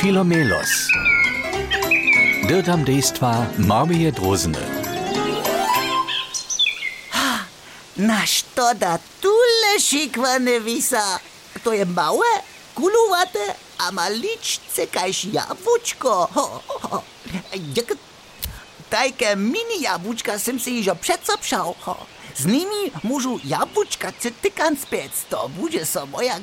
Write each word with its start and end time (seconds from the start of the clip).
Filomelos. 0.00 0.70
Dirtam 2.48 2.84
dejstva 2.84 3.46
Marmije 3.58 4.10
Drozene. 4.10 4.58
Na 7.96 8.26
što 8.26 8.74
da 8.74 8.98
tule 9.20 9.80
šikvane 9.80 10.58
visa? 10.58 11.18
To 11.64 11.72
je 11.72 11.84
małe, 11.84 12.32
kulowate, 12.74 13.54
a 13.78 13.90
maliczce 13.90 14.86
kaś 14.86 15.24
jabłuczko. 15.24 16.28
Ho, 16.34 16.62
ho. 16.68 17.02
Tajke 18.90 19.36
mini 19.36 19.80
jabłuczka 19.80 20.38
sem 20.38 20.60
si 20.60 20.82
pszał. 21.36 21.74
Ho. 21.80 21.96
Z 22.36 22.46
nimi 22.46 22.90
mużu 23.02 23.40
jabłuczka 23.44 24.12
cytykan 24.20 24.76
spiec, 24.76 25.12
to 25.30 25.48
będzie 25.48 25.86
so 25.86 26.06
moja 26.06 26.40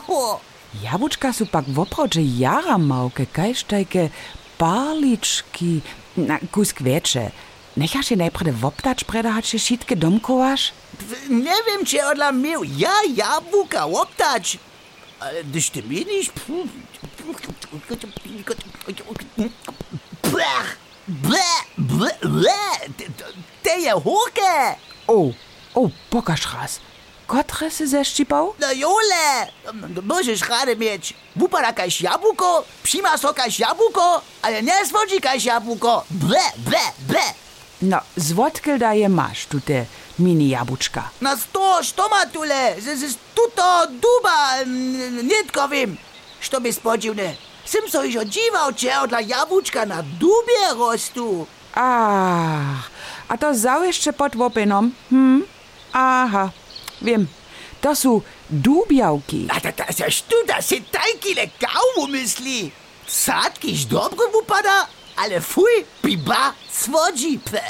ho. 0.06 0.40
Jabłuczka 0.82 1.32
sú 1.32 1.46
pak 1.46 1.64
woprawdźe 1.64 2.22
jara 2.22 2.78
małke, 2.78 3.26
kajž 3.26 3.64
tajke 3.64 4.10
parlički, 4.58 5.80
na 6.16 6.38
kusk 6.52 6.80
větše. 6.80 7.30
Nechaš 7.76 8.10
je 8.10 8.16
najprve 8.16 8.52
woptać, 8.52 9.04
preda 9.04 9.32
hač 9.32 9.54
je 9.54 9.58
šitke 9.58 9.96
domkovaš? 9.96 10.72
Nie 11.30 11.58
wiem, 11.66 11.86
czy 11.86 12.06
odla 12.06 12.32
miał 12.32 12.64
ja 12.64 12.94
jabłka 13.14 13.86
łoptać. 13.86 14.58
Ale 15.20 15.44
gdyż 15.44 15.70
ty. 15.70 15.82
Blech, 20.22 20.78
blech, 21.08 21.64
blech, 21.78 22.20
blech. 22.22 22.80
Te 23.62 23.80
je 23.80 23.92
hurke. 23.92 24.76
O, 25.06 25.30
o, 25.74 25.90
pokaż 26.10 26.54
raz. 26.54 26.80
Kotre 27.26 27.70
se 27.70 27.86
zeszcipał? 27.86 28.54
No 28.60 28.72
jole, 28.72 29.48
możesz 30.02 30.40
rady 30.48 30.76
mieć. 30.76 31.14
Wupada 31.36 31.72
kaś 31.72 32.00
jabłko, 32.00 32.64
przyma 32.82 33.18
so 33.18 33.34
kaś 33.34 33.58
jabłko, 33.58 34.20
ale 34.42 34.62
nie 34.62 34.86
swodzi 34.86 35.20
kaś 35.20 35.44
jabłko. 35.44 36.04
Ble, 36.10 36.40
ble, 36.56 36.78
ble. 37.08 37.20
No, 37.82 38.00
zwodkel 38.16 38.78
da 38.78 38.94
je 38.94 39.08
masz, 39.08 39.46
tu 39.46 39.60
te 39.60 39.86
mini 40.18 40.48
jabłuczka. 40.48 41.10
Na 41.20 41.36
sto, 41.36 41.82
što 41.82 42.08
ma 42.08 42.26
tule? 42.26 42.74
Tuto 43.34 43.86
duba, 43.86 44.54
mm, 44.62 45.26
nitko 45.28 45.68
wiem. 45.68 45.96
Što 46.40 46.60
by 46.60 46.72
spodziwne. 46.72 47.34
Sim 47.64 47.90
so 47.90 48.04
już 48.04 48.24
dziwał, 48.24 48.72
czy 48.76 48.94
odla 48.98 49.20
jabłuczka 49.20 49.86
na 49.86 50.02
dubie 50.02 50.74
rostu. 50.78 51.46
Ach, 51.74 52.90
a 53.28 53.38
to 53.38 53.54
zał 53.54 53.84
jeszcze 53.84 54.12
pod 54.12 54.36
łopenom? 54.36 54.92
Hm? 55.10 55.44
Aha, 55.92 56.50
Vem, 57.04 57.28
to 57.80 57.94
su 57.94 58.22
dubjavki. 58.48 59.46
A, 59.50 59.60
da, 59.60 59.70
da, 59.70 59.92
se 59.92 60.10
študa, 60.10 60.62
se 60.62 60.80
tajki 60.90 61.34
le 61.36 61.48
kavu 61.60 62.08
misli. 62.08 62.70
Sadkiš 63.06 63.86
dobro 63.92 64.24
upada, 64.42 64.86
ale 65.16 65.40
fuj, 65.40 65.84
piba, 66.02 66.52
svođipe. 66.72 67.60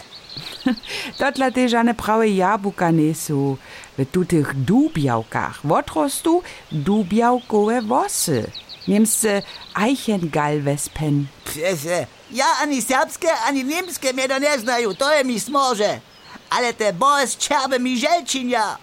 Totla 1.19 1.51
teža 1.51 1.83
ne 1.83 1.95
prave 1.95 2.37
jabuka 2.37 2.91
nisu. 2.91 3.57
V 3.99 4.05
tutih 4.05 4.47
dubjavkah 4.55 5.65
odrostu 5.65 6.43
dubjavkove 6.71 7.81
vose. 7.81 8.45
Njem 8.87 9.07
se 9.07 9.43
Eichengalvespen. 9.87 11.29
Ja, 12.31 12.47
ani 12.63 12.83
srpske, 12.83 13.29
ani 13.49 13.63
nemške 13.65 14.13
me 14.13 14.29
da 14.29 14.39
ne 14.39 14.59
znajo, 14.59 14.95
to 14.95 15.11
je 15.13 15.25
mi 15.25 15.39
smože. 15.41 16.01
Ale 16.51 16.73
te 16.73 16.93
boje 16.93 17.27
s 17.27 17.37
črvami 17.37 17.97
želčinja. 17.97 18.77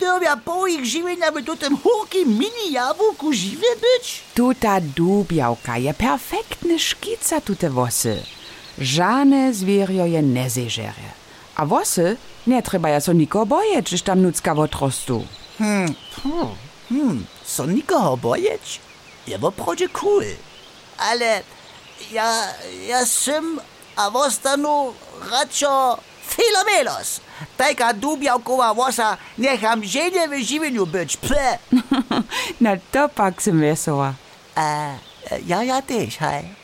Dyrwia 0.00 0.36
po 0.36 0.66
ich 0.66 0.86
żywienia 0.86 1.32
by 1.32 1.42
tu 1.42 1.56
tym 1.56 1.76
hurki 1.76 2.26
mini 2.26 2.72
jabłku 2.72 3.32
żywe 3.32 3.76
być? 3.80 4.22
Tuta 4.34 4.80
dubiałka 4.80 5.78
je 5.78 5.94
perfektne 5.94 6.78
szkica 6.78 7.40
tute 7.40 7.70
wosy. 7.70 8.22
Żane 8.78 9.54
zwierio 9.54 10.06
je 10.06 10.22
nie. 10.22 10.92
A 11.56 11.66
wosy 11.66 12.16
nie 12.46 12.62
trzeba 12.62 12.88
ja 12.88 13.00
so 13.00 13.12
nikogo 13.12 13.46
bojeć, 13.46 13.88
że 13.88 13.98
tam 13.98 14.22
nucka 14.22 14.52
odrostu. 14.52 15.24
Hmm, 15.58 17.26
so 17.44 17.66
nikogo 17.66 18.16
bojeć? 18.16 18.80
Je 19.26 19.38
woprawdzie 19.38 19.88
cool. 19.88 20.24
Ale 20.98 21.42
ja, 22.12 22.54
ja 22.88 23.06
sym, 23.06 23.60
a 23.96 24.10
wostanu 24.10 24.94
radšo 26.40 26.64
filomelos. 26.64 27.20
Tajka 27.56 27.92
dubiałkowa 27.92 28.74
wosa 28.74 29.16
niecham 29.38 29.84
żenie 29.84 30.28
w 30.28 30.42
żywieniu 30.44 30.86
być, 30.86 31.16
ple. 31.16 31.58
Na 32.60 32.76
to 32.92 33.08
pak 33.08 33.42
sem 33.42 33.60
wesoła. 33.60 34.14
A, 34.54 34.94
ja, 35.46 35.62
ja 35.62 35.82
też, 35.82 36.16
hej. 36.16 36.59